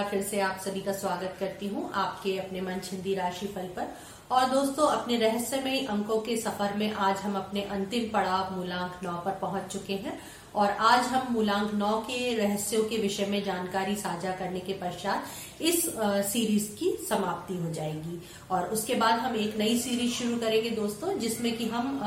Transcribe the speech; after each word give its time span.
बार 0.00 0.08
फिर 0.10 0.22
से 0.22 0.40
आप 0.40 0.60
सभी 0.64 0.80
का 0.80 0.92
स्वागत 0.92 1.34
करती 1.40 1.66
हूँ 1.68 1.90
आपके 1.94 2.36
अपने 2.38 2.60
मंच 2.60 2.88
हिंदी 2.92 3.14
राशि 3.14 3.46
फल 3.46 3.66
पर। 3.76 3.88
और 4.30 4.44
दोस्तों, 4.50 4.86
अपने 4.88 5.16
रहस्यमय 5.18 5.78
अंकों 5.90 6.18
के 6.20 6.36
सफ़र 6.36 6.76
में 6.78 6.92
आज 7.06 7.16
हम 7.16 7.36
अपने 7.36 7.62
अंतिम 7.76 8.08
पड़ाव 8.08 8.54
मूलांक 8.56 9.00
नौ 9.02 9.12
पर 9.24 9.38
पहुँच 9.40 9.72
चुके 9.72 9.94
हैं। 9.94 10.18
और 10.54 10.70
आज 10.70 11.04
हम 11.06 11.32
मूलांक 11.32 11.74
नौ 11.74 11.92
के 12.00 12.34
रहस्यों 12.36 12.82
के 12.84 12.96
विषय 12.98 13.26
में 13.26 13.42
जानकारी 13.44 13.96
साझा 13.96 14.32
करने 14.36 14.60
के 14.60 14.72
पश्चात 14.80 15.62
इस 15.62 15.84
सीरीज़ 16.32 16.70
की 16.78 16.96
समाप्ति 17.08 17.56
हो 17.56 17.72
जाएगी। 17.72 18.20
और 18.50 18.68
उसके 18.68 18.94
बाद 18.94 19.18
हम 19.20 19.36
एक 19.36 19.56
नई 19.58 19.78
सीरीज़ 19.78 20.12
शुरू 20.14 20.36
करेंगे 20.38 20.70
दोस्तों, 20.70 21.18
जिसमें 21.18 21.56
कि 21.56 21.66
हम 21.68 22.00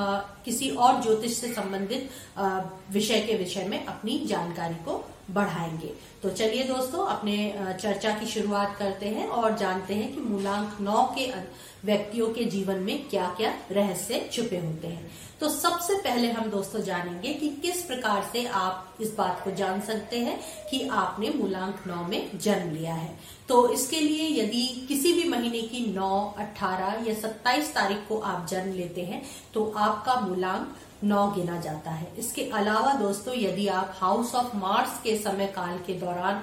किसी 0.46 0.70
और 0.70 1.02
ज्योतिष 1.04 1.38
से 1.38 1.54
संबंधित 1.54 2.10
विषय 2.91 3.20
के 3.21 3.38
विषय 3.38 3.66
में 3.66 3.84
अपनी 3.85 4.20
जानकारी 4.27 4.84
को 4.85 5.04
बढ़ाएँगे। 5.32 5.94
तो 6.23 6.30
चलिए 6.30 6.63
दोस्तों, 6.63 7.05
अपने 7.05 7.76
चर्चा 7.82 8.13
की 8.20 8.26
शुरुआत 8.26 8.76
करते 8.80 9.08
हैं 9.08 9.27
और 9.27 9.58
जानते 9.58 9.94
हैं 9.94 10.13
कि 10.16 10.22
मूलांक 10.22 10.77
नौ 10.82 11.04
के 11.18 11.32
व्यक्तियों 11.86 12.27
के 12.34 12.44
जीवन 12.46 12.80
में 12.80 13.08
क्या 13.09 13.27
क्या 13.38 13.54
रहस्य 13.72 14.30
छुपे 14.34 14.58
होते 14.58 14.88
हैं। 14.88 15.12
तो 15.40 15.49
सबसे 15.49 15.96
पहले 15.96 16.32
हम 16.32 16.49
दोस्तों 16.49 16.82
जानेंगे 16.82 17.34
कि 17.34 17.49
किस 17.62 17.82
प्रकार 17.82 18.30
से 18.34 18.46
आप 18.48 18.98
इस 19.02 19.13
बात 19.16 19.41
को 19.44 19.52
जान 19.52 19.82
सकते 19.82 20.20
हैं 20.20 20.40
कि 20.70 20.88
आपने 20.90 21.30
मूलांक 21.30 21.84
नौ 21.88 22.04
में 22.08 22.38
जन्म 22.38 22.74
लिया 22.76 22.94
है। 22.94 23.12
तो 23.48 23.68
इसके 23.70 23.99
लिए 23.99 24.30
यदि 24.41 24.66
किसी 24.88 25.13
भी 25.13 25.27
महीने 25.29 25.62
की 25.62 25.85
नौ, 25.94 26.34
अठारह 26.38 27.04
या 27.07 27.13
सत्ताईस 27.13 27.74
तारीख 27.74 28.07
को 28.10 28.20
आप 28.20 28.48
जन्म 28.48 28.74
लेते 28.74 29.01
हैं 29.01 29.21
तो 29.54 29.71
आपका 29.77 30.20
मूलांक 30.20 30.76
नौ 31.04 31.27
गिना 31.32 31.59
जाता 31.62 31.91
है। 31.91 32.12
इसके 32.18 32.49
अलावा 32.51 32.93
दोस्तों, 32.96 33.34
यदि 33.35 33.68
आप 33.70 33.96
हाउस 33.98 34.34
ऑफ़ 34.35 34.55
मार्स 34.57 34.99
के 35.04 35.18
समय 35.18 35.48
काल 35.55 35.77
के 35.87 35.93
दौरान 35.99 36.41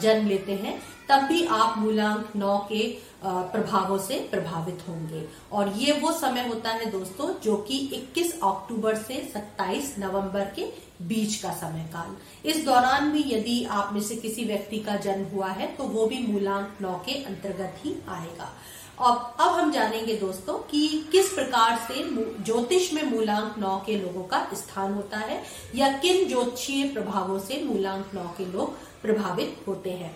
जन्म 0.00 0.28
लेते 0.28 0.52
हैं, 0.54 0.78
तब 1.08 1.22
भी 1.22 1.44
आप 1.46 1.78
मूलांक 1.78 2.32
नौ 2.36 2.58
के 2.68 2.86
प्रभावों 3.24 3.98
से 3.98 4.18
प्रभावित 4.30 4.78
होंगे। 4.88 5.24
और 5.52 5.72
ये 5.78 5.92
वो 6.00 6.12
समय 6.12 6.48
होता 6.48 6.70
है 6.70 6.90
दोस्तों, 6.90 7.28
जो 7.42 7.56
कि 7.58 7.78
21 7.94 8.32
अक्टूबर 8.34 8.96
से 8.98 9.20
27 9.34 9.94
नवंबर 9.98 10.52
के 10.56 10.70
बीच 11.04 11.36
का 11.36 11.52
समय 11.52 11.88
काल 11.92 12.48
इस 12.50 12.64
दौरान 12.64 13.10
भी 13.12 13.22
यदि 13.26 13.62
आप 13.72 13.92
में 13.92 14.00
से 14.00 14.16
किसी 14.16 14.44
व्यक्ति 14.44 14.78
का 14.78 14.96
जन्म 14.98 15.24
हुआ 15.26 15.48
है 15.50 15.66
तो 15.76 15.84
वो 15.84 16.06
भी 16.06 16.18
मूलांक 16.26 16.76
नौ 16.80 16.92
के 17.06 17.12
अंतर्गत 17.24 17.80
ही 17.84 17.94
आएगा। 18.08 18.48
अब 18.98 19.36
अब 19.40 19.50
हम 19.50 19.70
जानेंगे 19.72 20.14
दोस्तों 20.16 20.58
कि 20.70 20.86
किस 21.12 21.28
प्रकार 21.28 21.76
से 21.86 22.02
ज्योतिष 22.44 22.92
में 22.92 23.02
मूलांक 23.04 23.54
नौ 23.58 23.76
के 23.86 23.96
लोगों 23.98 24.22
का 24.24 24.46
स्थान 24.54 24.92
होता 24.94 25.18
है, 25.18 25.42
या 25.74 25.88
किन 25.98 26.26
ज्योतिषीय 26.28 26.88
प्रभावों 26.88 27.38
से 27.40 27.62
मूलांक 27.64 28.10
नौ 28.14 28.24
के 28.38 28.44
लोग 28.46 28.76
प्रभावित 29.02 29.64
होते 29.68 29.90
हैं। 29.92 30.14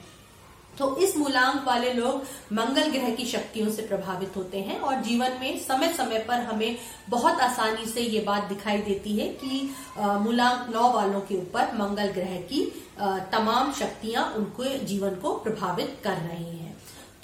तो 0.78 0.96
इस 0.96 1.16
मूलांक 1.16 1.62
वाले 1.66 1.92
लोग 1.92 2.22
मंगल 2.52 2.90
ग्रह 2.90 3.10
की 3.10 3.24
शक्तियों 3.26 3.70
से 3.70 3.82
प्रभावित 3.82 4.36
होते 4.36 4.58
हैं, 4.60 4.78
और 4.80 5.00
जीवन 5.02 5.38
में 5.40 5.58
समय 5.60 5.92
समय 5.94 6.18
पर 6.28 6.40
हमें 6.42 6.76
बहुत 7.08 7.40
आसानी 7.40 7.86
से 7.86 8.00
ये 8.02 8.20
बात 8.20 8.44
दिखाई 8.48 8.78
देती 8.82 9.16
है 9.18 9.28
कि 9.34 9.70
मूलांक 9.98 10.68
नौ 10.74 10.90
वालों 10.92 11.20
के 11.22 11.36
ऊपर 11.36 11.74
मंगल 11.78 12.12
ग्रह 12.12 12.36
की 12.52 12.64
तमाम 13.32 13.72
शक्तियाँ 13.72 14.24
उनके 14.36 14.78
जीवन 14.84 15.14
को 15.16 15.34
प्रभावित 15.38 15.98
कर 16.04 16.16
रही 16.18 16.44
हैं। 16.48 16.65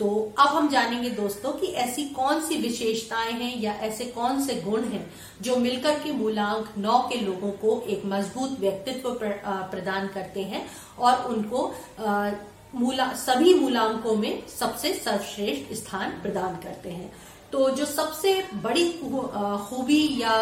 तो 0.02 0.32
अब 0.38 0.48
हम 0.48 0.68
जानेंगे 0.68 1.10
दोस्तों 1.10 1.50
कि 1.52 1.66
ऐसी 1.80 2.04
कौन 2.08 2.40
सी 2.42 2.56
विशेषताएँ 2.56 3.32
हैं 3.32 3.60
या 3.60 3.72
ऐसे 3.88 4.04
कौन 4.04 4.40
से 4.44 4.54
गुण 4.60 4.84
हैं 4.84 5.04
जो 5.42 5.56
मिलकर 5.56 5.98
के 5.98 6.12
मूलांक 6.12 6.72
नौ 6.78 6.98
के 7.08 7.20
लोगों 7.20 7.50
को 7.60 7.80
एक 7.88 8.02
मज़बूत 8.06 8.58
व्यक्तित्व 8.60 9.10
प्रदान 9.20 10.08
करते 10.08 10.42
हैं 10.42 10.66
और 10.98 11.24
उनको 11.26 11.62
मूला, 12.74 13.12
सभी 13.16 13.54
मूलांकों 13.54 14.14
में 14.16 14.46
सबसे 14.48 14.92
सर्वश्रेष्ठ 14.94 15.72
स्थान 15.74 16.10
प्रदान 16.22 16.56
करते 16.56 16.90
हैं। 16.90 17.12
तो 17.52 17.68
जो 17.70 17.84
सबसे 17.84 18.34
बड़ी 18.62 18.88
खूबी 18.92 20.02
या 20.20 20.36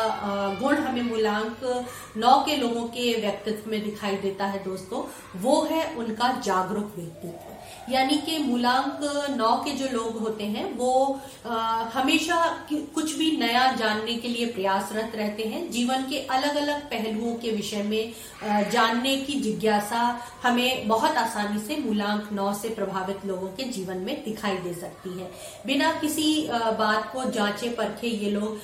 गुण 0.60 0.76
हमें 0.76 1.02
मूलांक 1.02 1.86
नौ 2.16 2.38
के 2.46 2.56
लोगों 2.56 2.84
के 2.88 3.14
व्यक्तित्व 3.20 3.70
में 3.70 3.82
दिखाई 3.84 4.16
देता 4.18 4.46
है 4.46 4.64
दोस्तों, 4.64 5.04
वो 5.40 5.62
है 5.70 5.94
उनका 5.96 6.32
जागरूक 6.44 6.92
व्यक्तित्व। 6.96 7.58
यानी 7.90 8.16
कि 8.16 8.38
मूलांक 8.38 8.98
नौ 9.36 9.50
के 9.64 9.70
जो 9.72 9.88
लोग 9.92 10.18
होते 10.18 10.44
हैं 10.46 10.64
वो 10.76 11.20
आ, 11.46 11.54
हमेशा 11.94 12.36
कुछ 12.72 13.14
भी 13.16 13.30
नया 13.36 13.66
जानने 13.72 14.14
के 14.14 14.28
लिए 14.28 14.46
प्रयासरत 14.46 15.12
रहते 15.16 15.42
हैं। 15.42 15.70
जीवन 15.70 16.02
के 16.10 16.18
अलग 16.30 16.56
अलग 16.56 16.82
पहलुओं 16.90 17.34
के 17.34 17.50
विषय 17.50 17.82
में 17.82 18.12
आ, 18.42 18.60
जानने 18.70 19.16
की 19.16 19.34
जिज्ञासा 19.40 20.02
हमें 20.42 20.88
बहुत 20.88 21.16
आसानी 21.16 21.60
से 21.60 21.76
मूलांक 21.76 22.28
नौ 22.32 22.52
से 22.54 22.68
प्रभावित 22.74 23.24
लोगों 23.26 23.48
के 23.48 23.64
जीवन 23.70 23.96
में 23.98 24.14
दिखाई 24.24 24.56
दे 24.58 24.74
सकती 24.74 25.18
है। 25.18 25.30
बिना 25.66 25.92
किसी 26.00 26.46
आ, 26.46 26.58
बात 26.72 27.10
को 27.12 27.24
जांचे 27.30 27.68
परखे 27.78 28.08
ये 28.08 28.30
लोग 28.30 28.58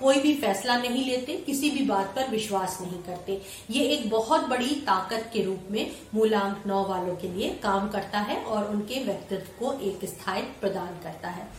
कोई 0.00 0.20
भी 0.20 0.34
फैसला 0.36 0.76
नहीं 0.76 1.04
लेते 1.06 1.36
किसी 1.46 1.70
भी 1.70 1.84
बात 1.86 2.14
पर 2.16 2.30
विश्वास 2.30 2.78
नहीं 2.82 3.02
करते। 3.02 3.40
ये 3.70 3.84
एक 3.88 4.08
बहुत 4.10 4.48
बड़ी 4.48 4.74
ताकत 4.86 5.30
के 5.32 5.42
रूप 5.44 5.68
में 5.70 5.90
मूलांक 6.14 6.62
नौ 6.66 6.82
वालों 6.88 7.16
के 7.16 7.28
लिए 7.28 7.50
काम 7.62 7.88
करता 7.88 8.18
है 8.20 8.36
और 8.44 8.61
उनके 8.64 9.04
व्यक्तित्व 9.04 9.58
को 9.60 9.72
एक 9.80 10.08
स्थायित्व 10.08 10.60
प्रदान 10.60 10.98
करता 11.02 11.28
है। 11.30 11.50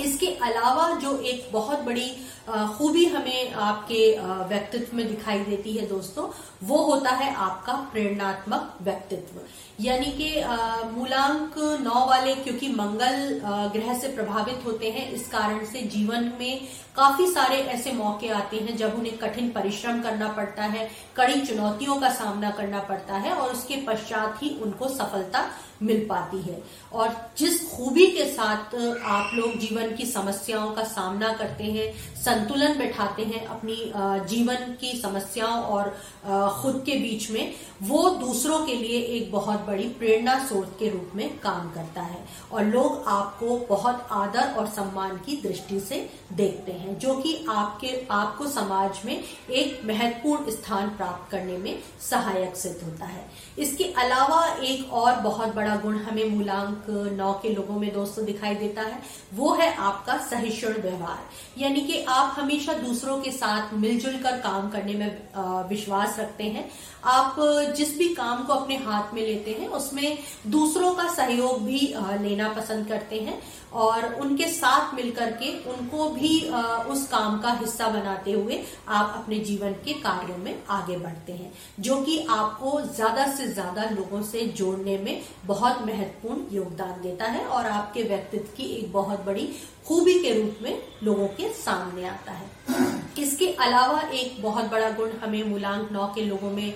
इसके 0.00 0.26
अलावा 0.42 0.88
जो 1.00 1.16
एक 1.22 1.48
बहुत 1.52 1.80
बड़ी 1.80 2.08
खूबी 2.48 3.04
हमें 3.06 3.52
आपके 3.64 3.98
व्यक्तित्व 4.48 4.96
में 4.96 5.06
दिखाई 5.08 5.38
देती 5.40 5.72
है 5.72 5.86
दोस्तों, 5.88 6.28
वो 6.62 6.76
होता 6.84 7.10
है 7.10 7.34
आपका 7.34 7.72
प्रेरणात्मक 7.92 8.78
व्यक्तित्व। 8.82 9.40
यानी 9.80 10.10
कि 10.12 10.30
मूलांक 10.92 11.58
नौ 11.82 12.04
वाले 12.06 12.34
क्योंकि 12.34 12.68
मंगल 12.70 13.40
ग्रह 13.74 13.98
से 13.98 14.08
प्रभावित 14.08 14.66
होते 14.66 14.90
हैं, 14.90 15.10
इस 15.12 15.28
कारण 15.28 15.64
से 15.64 15.82
जीवन 15.84 16.32
में 16.40 16.66
काफ़ी 16.96 17.26
सारे 17.26 17.56
ऐसे 17.56 17.92
मौके 17.92 18.28
आते 18.30 18.56
हैं 18.56 18.76
जब 18.76 18.98
उन्हें 18.98 19.16
कठिन 19.18 19.50
परिश्रम 19.50 20.02
करना 20.02 20.28
पड़ता 20.32 20.64
है, 20.64 20.88
कड़ी 21.16 21.40
चुनौतियों 21.40 22.00
का 22.00 22.10
सामना 22.14 22.50
करना 22.50 22.80
पड़ता 22.80 23.14
है 23.16 23.34
और 23.34 23.52
उसके 23.52 23.76
पश्चात 23.86 24.42
ही 24.42 24.50
उनको 24.62 24.88
सफलता 24.90 25.44
मिल 25.82 26.06
पाती 26.08 26.40
है। 26.40 26.62
और 26.92 27.14
जिस 27.38 27.68
खूबी 27.70 28.06
के 28.06 28.24
साथ 28.24 28.74
आप 29.04 29.30
लोग 29.34 29.58
जीवन 29.58 29.94
की 29.96 30.06
समस्याओं 30.06 30.70
का 30.72 30.84
सामना 30.84 31.32
करते 31.32 31.64
हैं, 31.64 31.92
संतुलन 32.14 32.78
बैठाते 32.78 33.22
हैं 33.22 33.44
अपनी 33.46 33.76
जीवन 34.28 34.74
की 34.80 34.92
समस्याओं 35.00 35.62
और 35.64 35.88
खुद 36.62 36.82
के 36.86 36.96
बीच 36.98 37.30
में, 37.30 37.54
वो 37.82 38.08
दूसरों 38.10 38.58
के 38.66 38.74
लिए 38.74 39.00
एक 39.16 39.30
बहुत 39.32 39.66
बड़ी 39.66 39.88
प्रेरणा 39.88 40.38
स्रोत 40.46 40.76
के 40.78 40.88
रूप 40.90 41.10
में 41.14 41.38
काम 41.38 41.70
करता 41.70 42.02
है। 42.02 42.24
और 42.52 42.64
लोग 42.64 43.04
आपको 43.08 43.56
बहुत 43.68 44.06
आदर 44.12 44.54
और 44.58 44.66
सम्मान 44.66 45.16
की 45.16 45.36
दृष्टि 45.42 45.80
से 45.80 46.08
देखते 46.32 46.72
हैं, 46.72 46.98
जो 46.98 47.14
कि 47.14 47.44
आपके, 47.48 48.06
आपको 48.10 48.46
समाज 48.46 49.00
में 49.04 49.22
एक 49.50 49.80
महत्वपूर्ण 49.84 50.50
स्थान 50.50 50.88
प्राप्त 50.88 51.30
करने 51.30 51.56
में 51.58 51.78
सहायक 52.10 52.56
सिद्ध 52.56 52.76
होता 52.84 53.06
है। 53.06 53.24
इसके 53.58 53.84
अलावा 53.98 54.44
एक 54.62 54.92
और 54.92 55.16
बहुत 55.20 55.54
बड़ा 55.54 55.63
गुण 55.76 55.96
हमें 55.98 56.28
मूलांक, 56.30 56.86
नौ 57.12 57.32
के 57.32 57.48
लोगों 57.48 57.74
में 57.74 57.92
दोस्तों 57.92 58.24
दिखाई 58.24 58.54
देता 58.54 58.82
है। 58.82 59.02
वो 59.34 59.52
है 59.54 59.74
आपका 59.74 60.16
सहिष्णु 60.16 60.80
व्यवहार। 60.82 61.18
यानी 61.58 61.80
कि 61.80 62.02
आप 62.08 62.34
हमेशा 62.38 62.72
दूसरों 62.72 63.20
के 63.20 63.30
साथ 63.30 63.74
मिलजुल 63.74 64.16
कर 64.16 64.36
काम 64.38 64.70
करने 64.70 64.94
में 64.94 65.10
विश्वास 65.68 66.18
रखते 66.18 66.44
हैं। 66.44 66.70
आप 67.04 67.36
जिस 67.76 67.98
भी 67.98 68.08
काम 68.14 68.44
को 68.44 68.52
अपने 68.52 68.76
हाथ 68.76 69.14
में 69.14 69.22
लेते 69.22 69.50
हैं, 69.50 69.68
उसमें 69.68 70.18
दूसरों 70.46 70.94
का 70.94 71.08
सहयोग 71.08 71.62
भी 71.62 71.94
लेना 72.20 72.48
पसंद 72.48 72.88
करते 72.88 73.16
हैं। 73.16 73.42
और 73.74 74.04
उनके 74.14 74.46
साथ 74.50 74.94
मिलकर 74.94 75.30
के 75.42 75.52
उनको 75.70 76.08
भी 76.10 76.38
उस 76.90 77.06
काम 77.08 77.38
का 77.40 77.52
हिस्सा 77.52 77.88
बनाते 77.90 78.32
हुए 78.32 78.62
आप 78.90 79.14
अपने 79.16 79.38
जीवन 79.40 79.72
के 79.84 79.92
कार्यों 80.00 80.36
में 80.38 80.62
आगे 80.70 80.96
बढ़ते 80.96 81.32
हैं, 81.32 81.52
जो 81.80 82.00
कि 82.02 82.18
आपको 82.30 82.80
ज़्यादा 82.82 83.26
से 83.36 83.46
ज़्यादा 83.48 83.88
लोगों 83.90 84.22
से 84.22 84.46
जोड़ने 84.56 84.98
में 84.98 85.22
बहुत 85.46 85.86
महत्वपूर्ण 85.86 86.56
योगदान 86.56 87.00
देता 87.02 87.24
है 87.26 87.44
और 87.46 87.66
आपके 87.68 88.02
व्यक्तित्व 88.04 88.56
की 88.56 88.74
एक 88.74 88.92
बहुत 88.92 89.24
बड़ी 89.26 89.48
खूबी 89.86 90.18
के 90.18 90.34
रूप 90.34 90.58
में 90.62 90.82
लोगों 91.04 91.26
के 91.30 91.52
सामने 91.54 92.08
आता 92.08 92.32
है। 92.32 92.93
इसके 93.18 93.46
अलावा 93.60 94.00
एक 94.12 94.42
बहुत 94.42 94.70
बड़ा 94.70 94.90
गुण 94.90 95.10
हमें 95.22 95.42
मूलांक 95.44 95.88
नौ 95.92 96.06
के 96.14 96.24
लोगों 96.24 96.50
में 96.50 96.74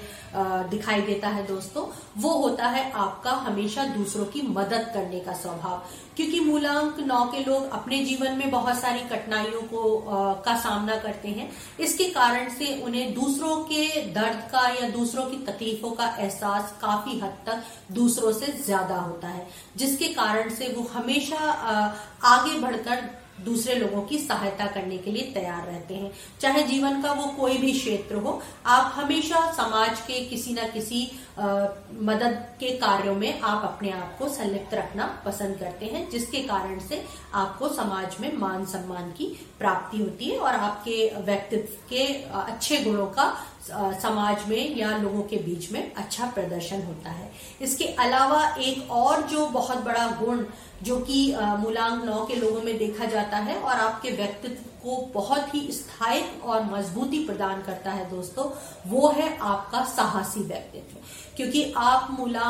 दिखाई 0.71 1.01
देता 1.03 1.29
है 1.29 1.47
दोस्तों। 1.47 1.85
वो 2.17 2.31
होता 2.33 2.67
है 2.67 2.91
आपका 2.93 3.31
हमेशा 3.45 3.85
दूसरों 3.87 4.25
की 4.25 4.43
मदद 4.49 4.91
करने 4.95 5.21
का 5.21 5.33
स्वभाव। 5.33 5.83
क्योंकि 6.17 6.41
मूलांक 6.41 6.99
नौ 7.01 7.25
के 7.27 7.45
लोग 7.45 7.71
अपने 7.71 7.99
जीवन 8.05 8.33
में 8.33 8.51
बहुत 8.51 8.79
सारी 8.81 9.01
कठिनाइयों 9.09 9.63
को 9.63 9.99
आ, 9.99 10.33
का 10.35 10.57
सामना 10.57 10.97
करते 10.97 11.29
हैं। 11.29 11.51
इसके 11.81 12.05
कारण 12.11 12.49
से 12.49 12.75
उन्हें 12.83 13.15
दूसरों 13.15 13.57
के 13.65 13.87
दर्द 14.13 14.49
का 14.53 14.67
या 14.75 14.89
दूसरों 14.91 15.25
की 15.27 15.37
तकलीफों 15.47 15.91
का 15.91 16.09
एहसास 16.19 16.75
काफ़ी 16.81 17.19
हद 17.21 17.39
तक 17.47 17.63
दूसरों 17.93 18.33
से 18.33 18.53
ज़्यादा 18.65 18.97
होता 18.97 19.29
है। 19.29 19.47
जिसके 19.77 20.09
कारण 20.15 20.51
से 20.51 20.73
वो 20.77 20.89
हमेशा 20.93 21.37
आ, 21.37 21.91
आगे 22.35 22.59
बढ़कर 22.61 23.09
दूसरे 23.45 23.75
लोगों 23.75 24.03
की 24.03 24.19
सहायता 24.19 24.67
करने 24.67 24.99
के 24.99 25.11
लिए 25.11 25.23
तैयार 25.23 25.67
रहते 25.67 25.95
हैं। 25.95 26.13
चाहे 26.41 26.63
जीवन 26.63 27.03
का 27.03 27.13
वो 27.13 27.27
कोई 27.27 27.59
भी 27.59 27.73
क्षेत्र 27.73 28.15
हो, 28.15 28.43
आप 28.67 28.93
हमेशा 28.97 29.53
समाज 29.53 30.01
के 30.01 30.21
किसी 30.25 30.53
न 30.53 30.69
किसी 30.75 31.11
मदद 31.39 32.45
के 32.61 32.69
कार्यों 32.79 33.15
में 33.15 33.41
आप 33.41 33.65
अपने 33.65 33.91
आप 33.91 34.17
को 34.19 34.29
संलिप्त 34.29 34.75
रखना 34.75 35.05
पसंद 35.25 35.57
करते 35.57 35.87
हैं, 35.87 36.09
जिसके 36.11 36.43
कारण 36.43 36.79
से 36.81 37.03
आपको 37.35 37.69
समाज 37.69 38.17
में 38.21 38.37
मान 38.37 38.65
सम्मान 38.67 39.11
की 39.11 39.27
प्राप्ति 39.59 39.99
होती 39.99 40.25
है 40.25 40.39
और 40.39 40.55
आपके 40.55 40.97
व्यक्तित्व 41.21 41.75
के 41.91 42.05
अच्छे 42.35 42.77
गुणों 42.85 43.07
का 43.19 43.33
समाज 44.01 44.49
में 44.49 44.77
या 44.77 44.97
लोगों 44.97 45.23
के 45.23 45.37
बीच 45.37 45.71
में 45.73 45.93
अच्छा 45.95 46.27
प्रदर्शन 46.31 46.83
होता 46.83 47.11
है। 47.11 47.31
इसके 47.61 47.85
अलावा 48.01 48.45
एक 48.61 48.91
और 48.91 49.23
जो 49.29 49.47
बहुत 49.49 49.85
बड़ा 49.85 50.07
गुण, 50.21 50.45
जो 50.83 50.99
कि 51.01 51.35
मूलांक 51.59 52.05
नौ 52.05 52.25
के 52.27 52.35
लोगों 52.35 52.63
में 52.63 52.77
देखा 52.79 53.05
जाता 53.07 53.37
है 53.39 53.57
और 53.57 53.75
आपके 53.77 54.11
व्यक्तित्व 54.13 54.68
को 54.83 54.97
बहुत 55.15 55.55
ही 55.55 55.61
स्थायित्व 55.73 56.49
और 56.49 56.63
मजबूती 56.65 57.25
प्रदान 57.27 57.63
करता 57.63 57.91
है 57.91 58.09
दोस्तों, 58.11 58.45
वो 58.87 59.09
है 59.09 59.37
आपका 59.39 59.85
साहसी 59.87 60.41
व्यक्तित्व। 60.41 60.97
क्योंकि 61.37 61.63
आप 61.77 62.07
मूला 62.11 62.45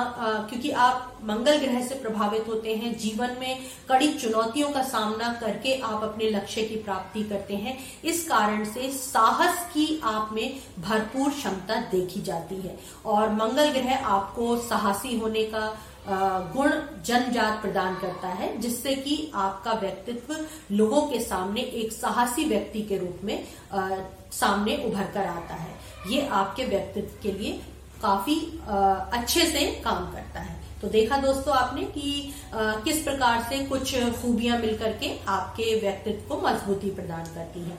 क्योंकि 0.50 0.70
आप 0.70 1.18
मंगल 1.24 1.58
ग्रह 1.58 1.80
से 1.86 1.94
प्रभावित 1.94 2.44
होते 2.48 2.74
हैं, 2.74 2.96
जीवन 2.98 3.36
में 3.40 3.58
कड़ी 3.88 4.12
चुनौतियों 4.12 4.70
का 4.70 4.82
सामना 4.82 5.32
करके 5.40 5.74
आप 5.80 6.02
अपने 6.02 6.30
लक्ष्य 6.30 6.62
की 6.62 6.76
प्राप्ति 6.76 7.22
करते 7.22 7.56
हैं, 7.56 7.76
इस 8.04 8.24
कारण 8.28 8.64
से 8.64 8.90
साहस 8.92 9.66
की 9.74 10.00
आप 10.04 10.30
में 10.32 10.58
भरपूर 10.78 11.30
क्षमता 11.30 11.80
देखी 11.90 12.20
जाती 12.20 12.56
है। 12.56 12.78
और 13.06 13.28
मंगल 13.32 13.70
ग्रह 13.70 14.06
आपको 14.06 14.56
साहसी 14.58 15.18
होने 15.18 15.44
का 15.44 15.68
गुण 16.06 16.70
जन्मजात 17.04 17.60
प्रदान 17.62 17.94
करता 17.94 18.28
है 18.28 18.56
जिससे 18.58 18.94
कि 18.96 19.30
आपका 19.34 19.72
व्यक्तित्व 19.72 20.34
लोगों 20.70 21.00
के 21.02 21.20
सामने 21.20 21.60
एक 21.60 21.92
साहसी 21.92 22.44
व्यक्ति 22.44 22.82
के 22.82 22.98
रूप 22.98 23.20
में 23.24 23.44
आ, 23.72 23.88
सामने 24.32 24.76
उभर 24.86 25.10
कर 25.14 25.26
आता 25.26 25.54
है। 25.54 25.74
ये 26.08 26.26
आपके 26.28 26.64
व्यक्तित्व 26.64 27.22
के 27.22 27.32
लिए 27.32 27.52
काफ़ी 28.02 28.36
आ, 28.68 28.78
अच्छे 29.18 29.46
से 29.46 29.66
काम 29.84 30.10
करता 30.12 30.40
है। 30.40 30.56
तो 30.82 30.88
देखा 30.88 31.16
दोस्तों 31.16 31.54
आपने 31.54 31.84
कि 31.84 32.34
आ, 32.54 32.72
किस 32.80 33.02
प्रकार 33.02 33.42
से 33.48 33.58
कुछ 33.66 33.94
खूबियाँ 34.22 34.58
मिलकर 34.58 34.92
के 34.98 35.14
आपके 35.28 35.74
व्यक्तित्व 35.80 36.28
को 36.28 36.40
मजबूती 36.48 36.90
प्रदान 36.90 37.24
करती 37.34 37.60
है। 37.60 37.78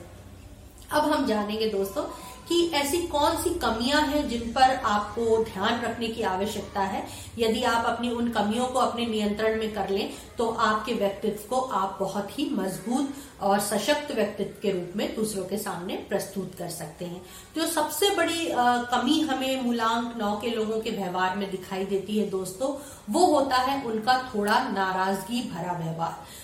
अब 0.92 1.12
हम 1.12 1.26
जानेंगे 1.26 1.66
दोस्तों 1.68 2.04
कि 2.50 2.70
ऐसी 2.74 2.98
कौन 3.06 3.36
सी 3.36 3.50
कमियाँ 3.54 4.00
हैं 4.02 4.28
जिन 4.28 4.52
पर 4.52 4.74
आपको 4.84 5.44
ध्यान 5.44 5.80
रखने 5.80 6.06
की 6.08 6.22
आवश्यकता 6.22 6.80
है? 6.80 7.06
यदि 7.38 7.62
आप 7.62 7.86
अपनी 7.86 8.10
उन 8.10 8.28
कमियों 8.28 8.66
को 8.66 8.78
अपने 8.78 9.06
नियंत्रण 9.06 9.58
में 9.58 9.74
कर 9.74 9.88
लें 9.88 10.10
तो 10.38 10.48
आपके 10.48 10.92
व्यक्तित्व 10.92 11.48
को 11.50 11.60
आप 11.60 11.96
बहुत 12.00 12.38
ही 12.38 12.48
मज़बूत 12.52 13.14
और 13.42 13.60
सशक्त 13.60 14.14
व्यक्तित्व 14.14 14.60
के 14.62 14.72
रूप 14.72 14.96
में 14.96 15.14
दूसरों 15.16 15.44
के 15.44 15.58
सामने 15.58 15.96
प्रस्तुत 16.08 16.54
कर 16.58 16.68
सकते 16.70 17.04
हैं। 17.04 17.22
तो 17.54 17.66
सबसे 17.68 18.10
बड़ी 18.16 18.48
कमी 18.90 19.20
हमें 19.22 19.62
मूलांक, 19.62 20.12
नौ 20.18 20.34
के 20.36 20.50
लोगों 20.50 20.80
के 20.80 20.90
व्यवहार 20.92 21.36
में 21.36 21.50
दिखाई 21.50 21.84
देती 21.86 22.18
है 22.18 22.28
दोस्तों, 22.30 22.74
वो 23.10 23.26
होता 23.28 23.56
है 23.58 23.82
उनका 23.84 24.22
थोड़ा 24.34 24.62
नाराज़गी 24.70 25.42
भरा 25.50 25.78
व्यवहार। 25.78 26.38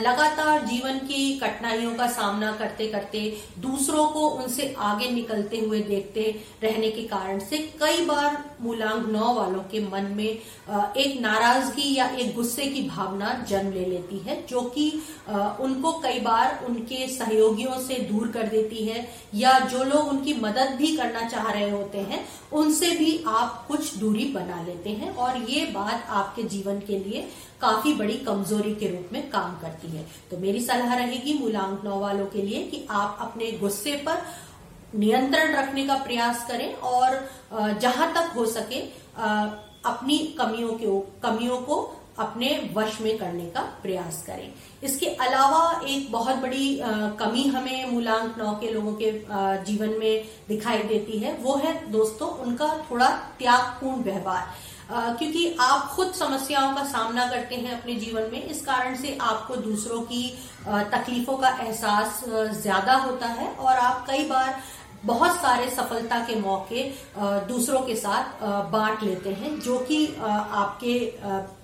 लगातार 0.00 0.64
जीवन 0.66 0.98
की 0.98 1.38
कठिनाइयों 1.38 1.94
का 1.94 2.06
सामना 2.08 2.52
करते 2.52 2.86
करते 2.88 3.20
दूसरों 3.58 4.06
को 4.08 4.28
उनसे 4.28 4.74
आगे 4.80 5.08
निकलते 5.10 5.58
हुए 5.58 5.80
देखते 5.80 6.22
रहने 6.62 6.90
के 6.90 7.02
कारण 7.08 7.38
से 7.40 7.58
कई 7.80 8.04
बार 8.04 8.38
मूलांक 8.60 9.06
नौ 9.08 9.32
वालों 9.34 9.60
के 9.72 9.80
मन 9.86 10.04
में 10.16 10.24
एक 10.24 11.20
नाराज़गी 11.20 11.94
या 11.96 12.06
एक 12.14 12.34
गुस्से 12.34 12.66
की 12.66 12.82
भावना 12.88 13.32
जन्म 13.48 13.72
ले 13.72 13.84
लेती 13.84 14.18
है, 14.18 14.34
जो 14.46 14.60
कि 14.60 14.90
उनको 15.60 15.92
कई 15.98 16.20
बार 16.20 16.37
उनके 16.66 17.06
सहयोगियों 17.08 17.78
से 17.80 17.94
दूर 18.10 18.28
कर 18.28 18.46
देती 18.48 18.84
है, 18.84 19.06
या 19.34 19.58
जो 19.60 19.84
लोग 19.84 20.08
उनकी 20.08 20.34
मदद 20.34 20.74
भी 20.78 20.96
करना 20.96 21.28
चाह 21.28 21.50
रहे 21.50 21.70
होते 21.70 21.98
हैं, 22.00 22.24
उनसे 22.52 22.90
भी 22.90 23.22
आप 23.28 23.64
कुछ 23.68 23.94
दूरी 23.96 24.24
बना 24.32 24.62
लेते 24.62 24.90
हैं। 24.90 25.14
और 25.16 25.36
ये 25.50 25.64
बात 25.66 26.06
आपके 26.10 26.42
जीवन 26.44 26.80
के 26.80 26.98
लिए 26.98 27.28
काफ़ी 27.60 27.92
बड़ी 27.94 28.16
कमज़ोरी 28.26 28.74
के 28.74 28.88
रूप 28.88 29.12
में 29.12 29.28
काम 29.30 29.58
करती 29.60 29.88
है। 29.88 30.06
तो 30.30 30.38
मेरी 30.38 30.60
सलाह 30.60 30.94
रहेगी 30.94 31.38
मूलांक 31.38 31.80
नौ 31.84 31.98
वालों 32.00 32.26
के 32.26 32.42
लिए 32.42 32.62
कि 32.62 32.86
आप 32.90 33.18
अपने 33.20 33.50
गुस्से 33.52 33.96
पर 34.06 34.22
नियंत्रण 34.94 35.54
रखने 35.54 35.86
का 35.86 35.94
प्रयास 35.94 36.46
करें 36.48 36.74
और 36.74 37.78
जहाँ 37.80 38.12
तक 38.14 38.32
हो 38.36 38.44
सके 38.46 38.80
अपनी 39.84 40.18
कमियों 40.38 40.72
के, 40.72 40.86
कमियों 41.22 41.58
को 41.58 41.76
अपने 42.18 42.48
वश 42.74 43.00
में 43.00 43.16
करने 43.18 43.44
का 43.46 43.60
प्रयास 43.82 44.22
करें। 44.26 44.52
इसके 44.82 45.06
अलावा 45.06 45.80
एक 45.88 46.10
बहुत 46.12 46.36
बड़ी 46.36 46.78
कमी 47.18 47.46
हमें 47.48 47.90
मूलांक 47.90 48.38
नौ 48.38 48.52
के 48.60 48.72
लोगों 48.72 48.92
के 48.94 49.12
जीवन 49.64 49.98
में 49.98 50.24
दिखाई 50.48 50.82
देती 50.84 51.18
है, 51.18 51.32
वो 51.34 51.56
है 51.56 51.90
दोस्तों 51.90 52.28
उनका 52.38 52.74
थोड़ा 52.90 53.08
त्यागपूर्ण 53.38 54.02
व्यवहार। 54.02 54.46
क्योंकि 54.90 55.56
आप 55.60 55.88
खुद 55.88 56.12
समस्याओं 56.14 56.74
का 56.74 56.84
सामना 56.86 57.26
करते 57.30 57.54
हैं 57.54 57.72
अपने 57.72 57.94
जीवन 57.96 58.28
में, 58.32 58.44
इस 58.44 58.60
कारण 58.66 58.94
से 58.96 59.16
आपको 59.22 59.56
दूसरों 59.58 60.00
की 60.02 60.22
तकलीफों 60.66 61.36
का 61.38 61.48
एहसास 61.60 62.22
ज़्यादा 62.54 62.94
होता 62.96 63.26
है 63.28 63.48
और 63.48 63.76
आप 63.78 64.04
कई 64.06 64.24
बार 64.28 64.60
बहुत 65.04 65.36
सारे 65.36 65.68
सफलता 65.70 66.18
के 66.20 66.34
मौके 66.40 66.82
दूसरों 67.48 67.80
के 67.80 67.94
साथ 67.96 68.42
बांट 68.70 69.02
लेते 69.02 69.30
हैं, 69.30 69.58
जो 69.60 69.78
कि 69.80 70.06
आपके 70.16 70.96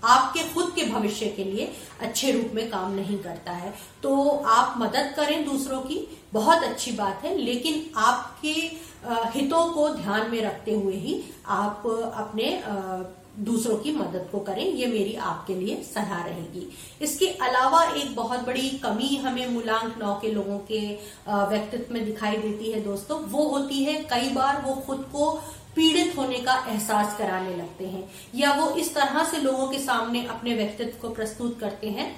आपके 0.04 0.42
खुद 0.54 0.72
के 0.76 0.84
भविष्य 0.84 1.26
के 1.26 1.44
लिए 1.44 1.72
अच्छे 2.00 2.30
रूप 2.32 2.54
में 2.54 2.68
काम 2.70 2.94
नहीं 2.94 3.18
करता 3.18 3.52
है। 3.52 3.74
तो 4.02 4.28
आप 4.48 4.74
मदद 4.78 5.12
करें 5.16 5.44
दूसरों 5.44 5.80
की, 5.80 6.06
बहुत 6.32 6.62
अच्छी 6.62 6.92
बात 6.92 7.24
है, 7.24 7.36
लेकिन 7.38 7.84
आपके 7.96 8.54
हितों 9.30 9.64
को 9.72 9.88
ध्यान 9.94 10.30
में 10.30 10.40
रखते 10.42 10.74
हुए 10.74 10.94
ही 10.96 11.22
आप 11.46 11.82
अपने 12.16 12.48
दूसरों 13.38 13.76
की 13.76 13.92
मदद 13.92 14.28
को 14.32 14.38
करें, 14.40 14.64
ये 14.64 14.86
मेरी 14.86 15.14
आपके 15.16 15.54
लिए 15.54 15.82
सलाह 15.84 16.24
रहेगी। 16.24 16.66
इसके 17.02 17.26
अलावा 17.42 17.82
एक 17.84 18.14
बहुत 18.16 18.46
बड़ी 18.46 18.68
कमी 18.78 19.16
हमें 19.16 19.46
मूलांक 19.48 19.94
नौ 19.98 20.14
के 20.14 20.30
लोगों 20.32 20.58
के 20.70 20.80
व्यक्तित्व 21.28 21.94
में 21.94 22.04
दिखाई 22.04 22.36
देती 22.36 22.70
है 22.72 22.80
दोस्तों। 22.80 23.20
वो 23.22 23.48
होती 23.48 23.82
है, 23.84 23.94
कई 24.10 24.30
बार 24.30 24.62
वो 24.66 24.74
खुद 24.76 25.04
को 25.12 25.30
पीड़ित 25.76 26.16
होने 26.18 26.38
का 26.38 26.54
एहसास 26.68 27.16
कराने 27.18 27.56
लगते 27.56 27.86
हैं, 27.86 28.08
या 28.34 28.52
वो 28.52 28.68
इस 28.72 28.94
तरह 28.94 29.24
से 29.24 29.40
लोगों 29.40 29.66
के 29.68 29.78
सामने 29.78 30.24
अपने 30.26 30.54
व्यक्तित्व 30.54 31.00
को 31.02 31.14
प्रस्तुत 31.14 31.58
करते 31.60 31.90
हैं 31.90 32.08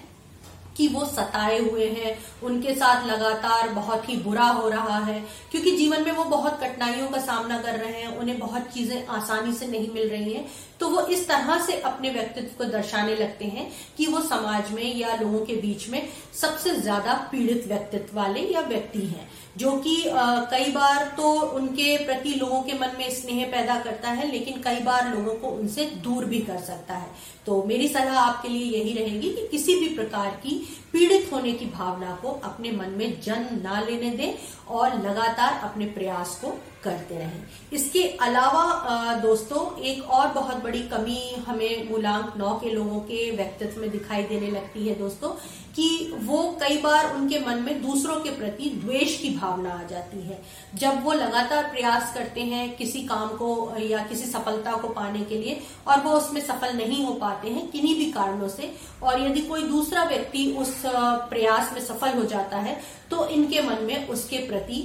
कि 0.77 0.89
वो 0.89 1.05
सताए 1.05 1.59
हुए 1.59 1.89
हैं। 1.89 2.17
उनके 2.43 2.75
साथ 2.75 3.07
लगातार 3.07 3.69
बहुत 3.69 4.09
ही 4.09 4.17
बुरा 4.17 4.47
हो 4.49 4.69
रहा 4.69 4.99
है। 4.99 5.19
क्योंकि 5.51 5.71
जीवन 5.71 6.05
में 6.05 6.13
वो 6.13 6.25
बहुत 6.25 6.61
कठिनाइयों 6.61 7.09
का 7.09 7.21
सामना 7.21 7.59
कर 7.59 7.77
रहे 7.77 7.93
हैं, 7.93 8.17
उन्हें 8.19 8.39
बहुत 8.39 8.63
चीज़ें 8.63 9.07
आसानी 9.07 9.53
से 9.53 9.67
नहीं 9.67 9.93
मिल 9.95 10.09
रही 10.09 10.33
हैं। 10.33 10.47
तो 10.81 10.89
वो 10.89 11.01
इस 11.07 11.27
तरह 11.29 11.59
से 11.59 11.81
अपने 11.81 12.11
व्यक्तित्व 12.11 12.57
को 12.59 12.65
दर्शाने 12.65 13.15
लगते 13.15 13.45
हैं 13.45 13.71
कि 13.97 14.07
वो 14.07 14.21
समाज 14.21 14.73
में 14.73 14.97
या 14.97 15.15
लोगों 15.15 15.45
के 15.47 15.55
बीच 15.57 15.89
में 15.89 16.09
सबसे 16.41 16.75
ज़्यादा 16.75 17.15
पीड़ित 17.33 17.67
व्यक्तित्व 17.67 18.17
वाले 18.17 18.41
या 18.41 18.61
व्यक्ति 18.61 19.07
हैं। 19.07 19.29
जो 19.57 19.71
कि 19.79 19.97
कई 20.51 20.71
बार 20.73 21.05
तो 21.17 21.33
उनके 21.51 21.97
प्रति 22.07 22.35
लोगों 22.35 22.61
के 22.63 22.73
मन 22.75 22.91
में 22.99 23.11
स्नेह 23.11 23.45
पैदा 23.51 23.79
करता 23.81 24.11
है, 24.11 24.31
लेकिन 24.33 24.61
कई 24.63 24.81
बार 24.81 25.09
लोगों 25.11 25.35
को 25.35 25.49
उनसे 25.51 25.85
दूर 26.05 26.25
भी 26.25 26.39
कर 26.41 26.59
सकता 26.63 26.95
है। 26.95 27.09
तो 27.47 27.63
मेरी 27.63 27.89
सलाह 27.89 28.19
आपके 28.21 28.49
लिए 28.49 28.79
यही 28.79 28.93
रहेगी 28.95 29.31
कि 29.31 29.47
किसी 29.51 29.75
भी 29.81 29.89
प्रकार 29.97 30.31
की 30.43 30.57
पीड़ित 30.93 31.29
होने 31.33 31.53
की 31.53 31.67
भावना 31.69 32.19
को 32.23 32.29
अपने 32.45 32.73
मन 32.73 32.95
में 32.99 33.21
जन्म 33.21 33.61
ना 33.63 33.81
लेने 33.81 34.11
दें 34.13 34.33
और 34.69 34.95
लगातार 35.01 35.61
अपने 35.65 35.87
प्रयास 35.89 36.39
को 36.45 36.57
करते 36.87 37.19
रहें। 37.19 37.43
इसके 37.73 38.03
अलावा 38.23 39.15
दोस्तों, 39.23 39.61
एक 39.83 40.11
और 40.11 40.29
बहुत 40.33 40.63
बड़ी 40.65 40.83
कमी 40.89 41.21
हमें 41.47 41.91
मूलांक 41.91 42.33
नौ 42.39 42.55
के 42.59 42.71
लोगों 42.71 43.01
के 43.03 43.31
व्यक्तित्व 43.37 43.81
में 43.81 43.91
दिखाई 43.91 44.23
देने 44.25 44.51
लगती 44.51 44.89
है 44.89 44.99
दोस्तों, 44.99 45.31
कि 45.77 46.13
वो 46.25 46.39
कई 46.61 46.77
बार 46.83 47.15
उनके 47.15 47.39
मन 47.41 47.59
में 47.63 47.83
दूसरों 47.83 48.15
के 48.21 48.31
प्रति 48.33 48.71
द्वेष 48.77 49.19
की 49.23 49.31
भावना 49.31 49.71
आ 49.73 49.83
जाती 49.87 50.21
है। 50.21 50.39
जब 50.75 51.03
वो 51.05 51.13
लगातार 51.15 51.65
प्रयास 51.71 52.15
करते 52.15 52.41
हैं 52.43 52.77
किसी 52.77 53.03
काम 53.05 53.29
को 53.37 53.51
या 53.81 53.99
किसी 54.05 54.31
सफलता 54.31 54.73
को 54.75 54.89
पाने 54.91 55.25
के 55.25 55.39
लिए 55.39 55.61
और 55.87 56.01
वो 56.03 56.13
उसमें 56.13 56.41
सफल 56.43 56.77
नहीं 56.77 57.05
हो 57.05 57.13
पाते 57.17 57.51
हैं 57.51 57.69
किन्हीं 57.71 57.95
भी 57.99 58.11
कारणों 58.13 58.49
से, 58.49 58.73
और 59.03 59.21
यदि 59.21 59.41
कोई 59.43 59.63
दूसरा 59.65 60.05
व्यक्ति 60.07 60.47
उस 60.59 60.75
प्रयास 60.87 61.73
में 61.73 61.81
सफल 61.83 62.19
हो 62.19 62.25
जाता 62.27 62.59
है 62.59 62.81
तो 63.11 63.27
इनके 63.29 63.61
मन 63.63 63.83
में 63.83 64.09
उसके 64.09 64.39
प्रति 64.49 64.81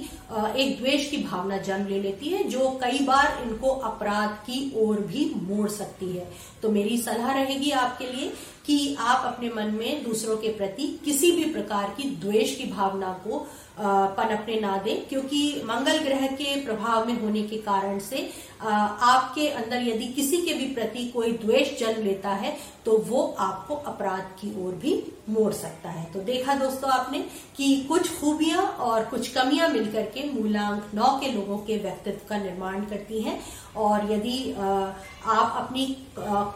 एक 0.55 0.77
द्वेष 0.79 1.09
की 1.09 1.17
भावना 1.19 1.57
जन्म 1.59 1.87
ले 1.91 2.01
लेती 2.01 2.29
है, 2.29 2.43
जो 2.43 2.69
कई 2.81 2.99
बार 2.99 3.41
इनको 3.43 3.69
अपराध 3.85 4.35
की 4.45 4.71
ओर 4.77 4.99
भी 5.01 5.31
मोड़ 5.35 5.69
सकती 5.69 6.11
है। 6.11 6.27
तो 6.61 6.69
मेरी 6.69 6.97
सलाह 6.97 7.31
रहेगी 7.33 7.71
आपके 7.71 8.07
लिए 8.07 8.31
कि 8.65 8.95
आप 8.99 9.23
अपने 9.25 9.49
मन 9.49 9.73
में 9.75 10.03
दूसरों 10.03 10.37
के 10.37 10.51
प्रति 10.57 10.87
किसी 11.05 11.31
भी 11.31 11.51
प्रकार 11.53 11.93
की 11.97 12.09
द्वेष 12.21 12.55
की 12.57 12.71
भावना 12.71 13.11
को 13.23 13.47
पनपने 13.79 14.59
ना 14.59 14.77
दें, 14.77 15.07
क्योंकि 15.09 15.61
मंगल 15.65 15.97
ग्रह 15.99 16.25
के 16.29 16.55
प्रभाव 16.65 17.05
में 17.07 17.21
होने 17.21 17.41
के 17.43 17.57
कारण 17.59 17.99
से 17.99 18.29
आपके 18.61 19.47
अंदर 19.49 19.81
यदि 19.81 20.07
किसी 20.07 20.37
के 20.37 20.53
भी 20.53 20.67
प्रति 20.73 21.05
कोई 21.13 21.31
द्वेष 21.43 21.79
जन्म 21.79 22.03
लेता 22.03 22.29
है 22.33 22.55
तो 22.85 22.97
वो 23.07 23.23
आपको 23.39 23.75
अपराध 23.87 24.27
की 24.41 24.49
ओर 24.65 24.73
भी 24.73 24.93
मोड़ 25.29 25.51
सकता 25.53 25.89
है। 25.89 26.03
तो 26.13 26.19
देखा 26.21 26.53
दोस्तों 26.55 26.89
आपने 26.91 27.19
कि 27.57 27.75
कुछ 27.89 28.09
खूबियाँ 28.19 28.63
और 28.81 29.05
कुछ 29.05 29.27
कमियाँ 29.33 29.69
मिलकर 29.69 30.05
के 30.15 30.23
मूलांक 30.31 30.91
नौ 30.93 31.09
के 31.19 31.31
लोगों 31.31 31.57
के 31.57 31.77
व्यक्तित्व 31.77 32.27
का 32.29 32.37
निर्माण 32.37 32.85
करती 32.85 33.21
हैं 33.21 33.39
और 33.77 34.11
यदि 34.11 34.51
आप 34.51 35.53
अपनी 35.57 35.85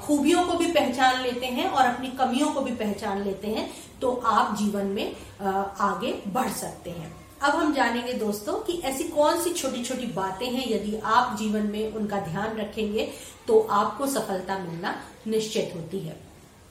खूबियों 0.05 0.45
को 0.45 0.57
भी 0.57 0.71
पहचान 0.71 1.21
लेते 1.23 1.45
हैं 1.47 1.67
और 1.67 1.85
अपनी 1.85 2.07
कमियों 2.17 2.49
को 2.51 2.61
भी 2.61 2.71
पहचान 2.75 3.23
लेते 3.23 3.47
हैं 3.47 3.69
तो 4.01 4.11
आप 4.25 4.55
जीवन 4.57 4.85
में 4.87 5.15
आगे 5.41 6.13
बढ़ 6.27 6.49
सकते 6.51 6.89
हैं। 6.89 7.15
अब 7.41 7.55
हम 7.55 7.73
जानेंगे 7.73 8.13
दोस्तों 8.13 8.53
कि 8.59 8.79
ऐसी 8.85 9.03
कौन 9.05 9.41
सी 9.41 9.53
छोटी 9.53 9.83
छोटी 9.83 10.05
बातें 10.07 10.45
हैं, 10.45 10.69
यदि 10.69 10.95
आप 11.05 11.35
जीवन 11.37 11.65
में 11.67 11.93
उनका 11.93 12.19
ध्यान 12.21 12.55
रखेंगे 12.57 13.07
तो 13.47 13.59
आपको 13.71 14.07
सफलता 14.07 14.57
मिलना 14.59 14.95
निश्चित 15.27 15.73
होती 15.75 15.99
है। 15.99 16.15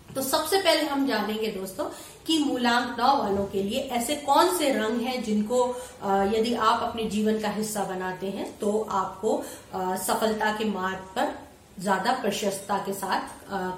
तो 0.09 0.23
सबसे 0.23 0.59
पहले 0.63 0.87
हम 0.87 1.07
जानेंगे 1.07 1.47
दोस्तों 1.51 1.85
कि 2.27 2.39
मूलांक 2.39 2.97
नौ 2.99 3.17
वालों 3.17 3.45
के 3.47 3.63
लिए 3.63 3.81
ऐसे 3.93 4.17
कौन 4.17 4.57
से 4.59 4.73
रंग 4.73 5.01
हैं 5.01 5.23
जिनको 5.23 5.59
यदि 6.35 6.55
आप 6.55 6.83
अपने 6.83 7.05
जीवन 7.11 7.41
का 7.41 7.49
हिस्सा 7.51 7.85
बनाते 7.85 8.31
हैं 8.31 8.47
तो 8.59 8.81
आपको 8.93 9.43
सफलता 9.75 10.53
के 10.59 10.65
मार्ग 10.71 11.05
पर 11.17 11.35
ज़्यादा 11.81 12.13
प्रशस्तता 12.23 12.79
के 12.87 12.93
साथ 12.95 13.23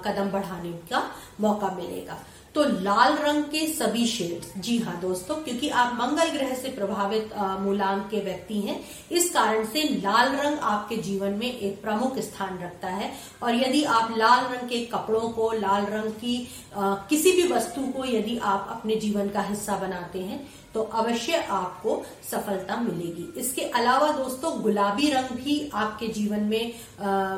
कदम 0.05 0.29
बढ़ाने 0.31 0.71
का 0.91 1.03
मौका 1.41 1.69
मिलेगा। 1.75 2.17
तो 2.57 2.63
लाल 2.83 3.13
रंग 3.13 3.43
के 3.43 3.65
सभी 3.67 4.05
शेड्स 4.07 4.53
जी 4.57 4.77
हाँ 4.77 4.99
दोस्तों 5.01 5.35
क्योंकि 5.35 5.67
आप 5.69 5.93
मंगल 5.93 6.29
ग्रह 6.29 6.53
से 6.53 6.69
प्रभावित 6.69 7.33
मूलांक 7.61 8.07
के 8.11 8.19
व्यक्ति 8.19 8.59
हैं 8.61 8.79
इस 9.11 9.29
कारण 9.33 9.65
से 9.65 9.83
लाल 9.83 10.35
रंग 10.35 10.57
आपके 10.61 10.97
जीवन 10.97 11.33
में 11.33 11.47
एक 11.47 11.81
प्रमुख 11.81 12.17
स्थान 12.19 12.57
रखता 12.59 12.87
है। 12.87 13.11
और 13.43 13.55
यदि 13.55 13.83
आप 13.83 14.17
लाल 14.17 14.45
रंग 14.45 14.69
के 14.69 14.79
कपड़ों 14.85 15.29
को 15.29 15.51
लाल 15.51 15.85
रंग 15.85 16.11
की 16.13 16.35
आ, 16.75 16.93
किसी 17.09 17.31
भी 17.31 17.47
वस्तु 17.47 17.81
को 17.91 18.05
यदि 18.05 18.37
आप 18.37 18.67
अपने 18.71 18.95
जीवन 18.95 19.29
का 19.29 19.41
हिस्सा 19.41 19.77
बनाते 19.77 20.21
हैं 20.21 20.45
तो 20.77 20.83
अवश्य 20.93 21.37
आपको 21.51 21.93
सफलता 22.23 22.75
मिलेगी। 22.77 23.23
इसके 23.39 23.61
अलावा 23.73 24.09
दोस्तों, 24.13 24.51
गुलाबी 24.63 25.09
रंग 25.11 25.29
भी 25.35 25.55
आपके 25.73 26.07
जीवन 26.07 26.43
में 26.43 26.73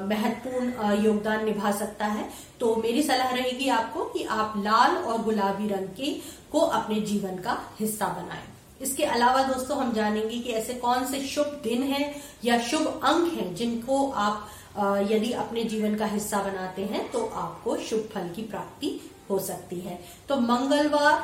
महत्वपूर्ण 0.08 0.93
योगदान 1.03 1.46
निभा 1.46 1.72
सकता 1.74 2.05
है। 2.08 2.27
तो 2.60 2.75
मेरी 2.75 3.03
सलाह 3.03 3.29
रहेगी 3.31 3.69
आपको 3.72 4.05
कि 4.05 4.24
आप 4.31 4.53
लाल 4.58 4.98
और 4.98 5.22
गुलाबी 5.24 5.67
रंग 5.67 5.88
के, 5.98 6.12
को 6.51 6.60
अपने 6.60 7.00
जीवन 7.01 7.38
का 7.38 7.58
हिस्सा 7.79 8.08
बनाएँ। 8.13 8.48
इसके 8.81 9.03
अलावा 9.05 9.43
दोस्तों, 9.43 9.77
हम 9.77 9.93
जानेंगे 9.93 10.39
कि 10.39 10.51
ऐसे 10.53 10.74
कौन 10.75 11.05
से 11.05 11.19
शुभ 11.27 11.60
दिन 11.63 11.84
हैं 11.84 12.15
या 12.46 12.60
शुभ 12.62 12.88
अंक 12.88 13.34
हैं 13.34 13.53
जिनको 13.55 14.10
आप 14.17 14.50
यदि 15.12 15.31
अपने 15.36 15.63
जीवन 15.65 15.96
का 15.96 16.05
हिस्सा 16.08 16.41
बनाते 16.43 16.86
हैं 16.86 17.10
तो 17.12 17.25
आपको 17.38 17.75
शुभ 17.79 18.10
फल 18.13 18.29
की 18.36 18.41
प्राप्ति 18.43 19.00
हो 19.29 19.39
सकती 19.41 19.79
है। 19.79 20.00
तो 20.29 20.36
मंगलवार 20.41 21.17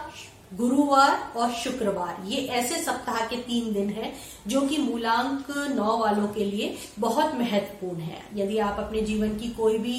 गुरुवार 0.57 1.17
और 1.38 1.51
शुक्रवार। 1.53 2.25
ये 2.27 2.41
ऐसे 2.57 2.81
सप्ताह 2.83 3.19
के 3.27 3.35
तीन 3.43 3.71
दिन 3.74 3.89
हैं 3.89 4.13
जो 4.47 4.62
कि 4.62 4.77
मूलांक 4.77 5.51
नौ 5.75 5.97
वालों 5.97 6.27
के 6.27 6.45
लिए 6.45 6.75
बहुत 7.00 7.35
महत्वपूर्ण 7.35 8.00
है। 8.01 8.21
यदि 8.35 8.57
आप 8.59 8.79
अपने 8.79 9.01
जीवन 9.01 9.38
की 9.38 9.50
कोई 9.51 9.77
भी 9.77 9.97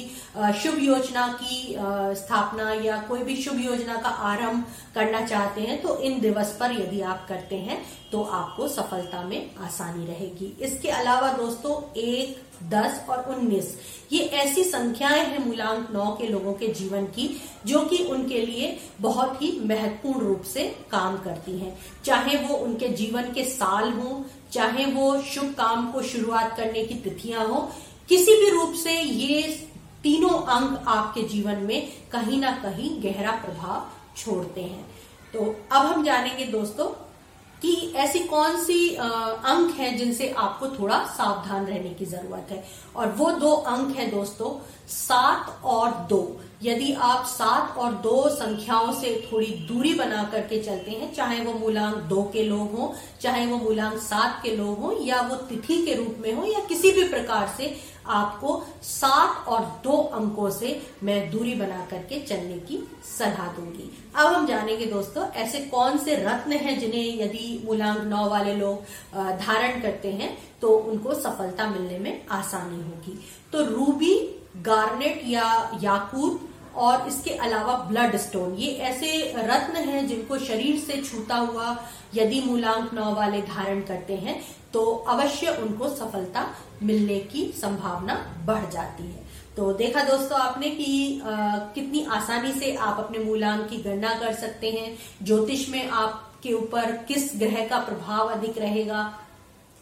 शुभ 0.61 0.79
योजना 0.83 1.27
की 1.41 1.75
स्थापना 2.15 2.71
या 2.83 2.97
कोई 3.09 3.23
भी 3.23 3.35
शुभ 3.35 3.59
योजना 3.61 3.95
का 3.97 4.09
आरंभ 4.09 4.63
करना 4.95 5.25
चाहते 5.25 5.61
हैं 5.61 5.81
तो 5.81 5.97
इन 6.01 6.19
दिवस 6.21 6.55
पर 6.59 6.71
यदि 6.71 7.01
आप 7.03 7.25
करते 7.29 7.55
हैं 7.57 7.81
तो 8.11 8.21
आपको 8.23 8.67
सफलता 8.69 9.21
में 9.23 9.55
आसानी 9.59 10.05
रहेगी। 10.05 10.53
इसके 10.61 10.89
अलावा 10.91 11.31
दोस्तों, 11.33 11.73
एक 11.99 12.46
दस 12.63 13.05
और 13.09 13.35
उन्नीस। 13.35 13.77
ये 14.11 14.19
ऐसी 14.19 14.63
संख्याएँ 14.63 15.23
हैं 15.23 15.45
मूलांक 15.45 15.87
नौ 15.91 16.05
के 16.21 16.27
लोगों 16.27 16.53
के 16.53 16.67
जीवन 16.67 17.05
की, 17.05 17.41
जो 17.65 17.81
कि 17.81 17.97
उनके 17.97 18.45
लिए 18.45 18.79
बहुत 19.01 19.41
ही 19.41 19.59
महत्वपूर्ण 19.65 20.27
रूप 20.27 20.41
से 20.41 20.63
काम 20.91 21.17
करती 21.17 21.59
हैं। 21.59 21.77
चाहे 22.05 22.37
वो 22.37 22.55
उनके 22.55 22.89
जीवन 22.89 23.21
के 23.21 23.43
साल 23.43 23.93
हो, 23.93 24.25
चाहे 24.51 24.85
वो 24.85 25.21
शुभ 25.21 25.53
काम 25.53 25.91
को 25.91 26.01
शुरुआत 26.01 26.57
करने 26.57 26.83
की 26.83 26.95
तिथियाँ 26.95 27.47
हो, 27.47 27.69
किसी 28.09 28.31
भी 28.31 28.49
रूप 28.49 28.73
से 28.73 29.01
ये 29.01 29.67
तीनों 30.03 30.29
अंक 30.29 30.85
आपके 30.87 31.21
जीवन 31.21 31.55
में 31.55 31.87
कहीं 32.11 32.39
ना 32.39 32.51
कहीं 32.51 33.03
गहरा 33.03 33.31
प्रभाव 33.31 33.87
छोड़ते 34.17 34.61
हैं। 34.61 34.85
तो 35.33 35.55
अब 35.71 35.85
हम 35.85 36.03
जानेंगे 36.03 36.45
दोस्तों 36.45 37.06
कि 37.61 37.93
ऐसी 37.95 38.19
कौन 38.19 38.57
सी 38.63 38.95
अंक 38.95 39.75
हैं 39.75 39.95
जिनसे 39.97 40.29
आपको 40.37 40.67
थोड़ा 40.69 41.03
सावधान 41.07 41.65
रहने 41.65 41.89
की 41.89 42.05
ज़रूरत 42.05 42.51
है? 42.51 42.63
और 42.95 43.11
वो 43.11 43.31
दो 43.31 43.51
अंक 43.51 43.95
हैं 43.97 44.09
दोस्तों, 44.11 44.51
सात 44.87 45.63
और 45.63 45.91
दो। 46.09 46.21
यदि 46.63 46.91
आप 46.93 47.25
सात 47.25 47.77
और 47.77 47.93
दो 48.03 48.29
संख्याओं 48.29 48.91
से 48.93 49.13
थोड़ी 49.25 49.47
दूरी 49.67 49.93
बना 49.93 50.23
करके 50.23 50.61
चलते 50.63 50.91
हैं, 50.91 51.13
चाहे 51.13 51.39
वो 51.41 51.53
मूलांक 51.53 51.95
दो 52.05 52.21
के 52.33 52.43
लोग 52.43 52.71
हों, 52.71 52.89
चाहे 53.21 53.45
वो 53.45 53.57
मूलांक 53.57 53.97
सात 54.01 54.39
के 54.43 54.55
लोग 54.55 54.79
हों, 54.79 54.93
या 55.05 55.21
वो 55.21 55.35
तिथि 55.49 55.77
के 55.85 55.93
रूप 55.95 56.15
में 56.21 56.33
हो, 56.33 56.45
या 56.45 56.59
किसी 56.59 56.91
भी 56.91 57.07
प्रकार 57.09 57.47
से 57.57 57.75
आपको 58.07 58.55
सात 58.83 59.47
और 59.47 59.61
दो 59.83 59.97
अंकों 60.15 60.49
से 60.49 60.81
मैं 61.03 61.29
दूरी 61.31 61.53
बना 61.55 61.85
करके 61.91 62.19
चलने 62.21 62.57
की 62.59 62.77
सलाह 63.17 63.47
दूँगी। 63.55 63.89
अब 64.15 64.33
हम 64.33 64.45
जानेंगे 64.47 64.85
दोस्तों, 64.85 65.27
ऐसे 65.31 65.59
कौन 65.67 65.97
से 65.97 66.15
रत्न 66.17 66.51
हैं 66.53 66.79
जिन्हें 66.79 67.21
यदि 67.21 67.61
मूलांक 67.65 68.01
नौ 68.03 68.27
वाले 68.29 68.53
लोग 68.55 68.83
धारण 69.39 69.81
करते 69.81 70.11
हैं 70.11 70.37
तो 70.61 70.69
उनको 70.69 71.13
सफलता 71.13 71.69
मिलने 71.69 71.97
में 71.99 72.25
आसानी 72.31 72.77
होगी। 72.77 73.19
तो 73.53 73.63
रूबी, 73.65 74.15
गार्नेट 74.57 75.21
या 75.25 75.79
याकूत 75.81 76.46
और 76.77 77.07
इसके 77.07 77.29
अलावा 77.39 77.75
ब्लड 77.83 78.15
स्टोन 78.17 78.53
ये 78.55 78.71
ऐसे 78.87 79.09
रत्न 79.37 79.83
हैं 79.83 80.07
जिनको 80.07 80.37
शरीर 80.39 80.79
से 80.79 81.01
छूता 81.03 81.35
हुआ 81.37 81.75
यदि 82.15 82.41
मूलांक 82.41 82.93
नौ 82.93 83.13
वाले 83.15 83.41
धारण 83.43 83.81
करते 83.81 84.15
हैं 84.17 84.41
तो 84.73 84.85
अवश्य 85.09 85.51
उनको 85.61 85.89
सफलता 85.89 86.45
मिलने 86.83 87.19
की 87.31 87.45
संभावना 87.61 88.15
बढ़ 88.45 88.69
जाती 88.71 89.03
है। 89.03 89.25
तो 89.57 89.71
देखा 89.73 90.03
दोस्तों 90.03 90.39
आपने 90.39 90.69
कि 90.69 91.21
आ, 91.21 91.57
कितनी 91.75 92.05
आसानी 92.11 92.51
से 92.51 92.73
आप 92.75 92.99
अपने 92.99 93.19
मूलांक 93.19 93.67
की 93.69 93.77
गणना 93.77 94.13
कर 94.19 94.33
सकते 94.35 94.71
हैं। 94.71 94.97
ज्योतिष 95.23 95.69
में 95.69 95.89
आपके 95.89 96.53
ऊपर 96.53 96.91
किस 97.07 97.31
ग्रह 97.35 97.65
का 97.67 97.79
प्रभाव 97.79 98.27
अधिक 98.27 98.57
रहेगा 98.57 99.01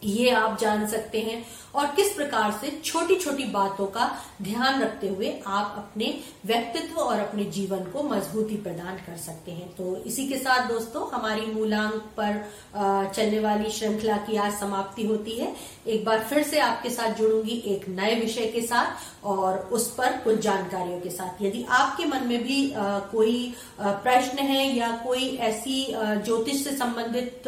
ये 0.08 0.30
आप 0.32 0.58
जान 0.60 0.88
सकते 0.88 1.22
हैं। 1.22 1.44
और 1.76 1.86
किस 1.96 2.12
प्रकार 2.14 2.52
से 2.62 2.70
छोटी 2.84 3.16
छोटी 3.16 3.44
बातों 3.52 3.86
का 3.88 4.06
ध्यान 4.42 4.82
रखते 4.82 5.08
हुए 5.08 5.30
आप 5.48 5.74
अपने 5.78 6.14
व्यक्तित्व 6.46 7.00
और 7.00 7.20
अपने 7.20 7.46
जीवन 7.48 7.84
को 7.94 8.04
मजबूती 8.04 8.58
प्रदान 8.58 8.98
कर 8.98 9.18
सकते 9.18 9.52
हैं। 9.52 9.68
तो 9.76 9.96
इसी 10.06 10.28
के 10.28 10.38
साथ 10.38 10.68
दोस्तों, 10.68 11.08
हमारी 11.12 11.46
मूलांक 11.46 11.94
पर 12.20 13.12
चलने 13.16 13.40
वाली 13.40 13.72
श्रृंखला 13.72 14.18
की 14.18 14.38
आज 14.38 14.54
समाप्ति 14.60 15.06
होती 15.08 15.32
है। 15.32 15.54
एक 15.88 16.06
बार 16.06 16.20
फिर 16.20 16.44
से 16.44 16.60
आपके 16.60 16.90
साथ 16.90 17.14
जुड़ूँगी 17.14 17.62
एक 17.68 17.88
नए 17.90 18.16
विषय 18.16 18.46
के 18.46 18.62
साथ 18.62 19.26
और 19.26 19.58
उस 19.72 19.90
पर 19.96 20.18
कुछ 20.24 20.40
जानकारियों 20.40 21.00
के 21.02 21.10
साथ। 21.10 21.42
यदि 21.42 21.66
आपके 21.72 22.06
मन 22.06 22.28
में 22.28 22.44
भी 22.44 22.74
कोई 23.12 23.54
प्रश्न 23.82 24.40
है 24.40 24.66
या 24.78 24.92
कोई 25.06 25.30
ऐसी 25.44 25.86
ज्योतिष 25.92 26.64
से 26.64 26.76
संबंधित 26.78 27.48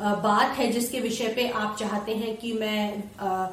बात 0.00 0.56
है 0.58 0.70
जिसके 0.72 1.00
विषय 1.00 1.28
पे 1.28 1.48
आप 1.50 1.76
चाहते 1.96 2.14
हैं 2.14 2.36
कि 2.36 2.52
मैं 2.52 3.02
आ, 3.20 3.48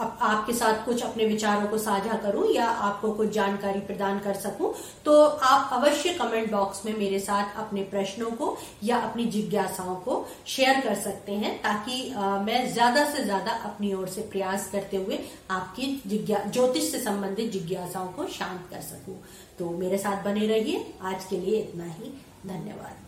आपके 0.00 0.52
साथ 0.52 0.84
कुछ 0.84 1.02
अपने 1.02 1.24
विचारों 1.26 1.68
को 1.68 1.78
साझा 1.78 2.16
करूँ 2.16 2.44
या 2.54 2.66
आपको 2.66 3.12
कुछ 3.12 3.30
जानकारी 3.30 3.80
प्रदान 3.80 4.18
कर 4.18 4.34
सकूँ 4.34 4.72
तो 5.04 5.22
आप 5.22 5.70
अवश्य 5.72 6.12
कमेंट 6.14 6.50
बॉक्स 6.50 6.84
में 6.84 6.92
मेरे 6.98 7.18
साथ 7.18 7.56
अपने 7.58 7.82
प्रश्नों 7.84 8.30
को 8.32 8.56
या 8.84 8.98
अपनी 8.98 9.24
जिज्ञासाओं 9.26 9.96
को 9.96 10.24
शेयर 10.46 10.80
कर 10.80 10.94
सकते 10.94 11.32
हैं 11.32 11.56
ताकि 11.62 12.12
आ, 12.12 12.38
मैं 12.38 12.72
ज़्यादा 12.72 13.04
से 13.10 13.24
ज़्यादा 13.24 13.52
अपनी 13.64 13.92
ओर 13.94 14.08
से 14.08 14.20
प्रयास 14.30 14.70
करते 14.72 14.96
हुए 14.96 15.18
आपकी 15.50 15.90
ज्योतिष 16.06 16.90
से 16.92 17.00
संबंधित 17.00 17.52
जिज्ञासाओं 17.52 18.08
को 18.12 18.28
शांत 18.28 18.70
कर 18.70 18.80
सकूँ। 18.84 19.20
तो 19.58 19.70
मेरे 19.78 19.98
साथ 19.98 20.24
बने 20.24 20.46
रहिए। 20.46 20.86
आज 21.02 21.24
के 21.24 21.36
लिए 21.36 21.60
इतना 21.60 21.84
ही। 21.84 22.14
धन्यवाद। 22.46 23.07